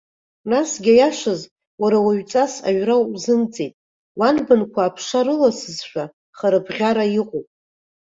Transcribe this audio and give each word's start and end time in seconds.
Насгьы, 0.49 0.91
аиашаз, 0.95 1.41
уара 1.81 1.99
уаҩҵас 2.05 2.53
аҩра 2.67 2.95
узымҵеит, 2.97 3.73
уанбанқәа, 4.19 4.81
аԥша 4.83 5.21
рыласызшәа, 5.25 6.03
харабӷьара 6.37 7.05
иҟоуп. 7.19 7.47